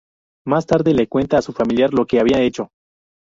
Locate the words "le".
0.95-1.07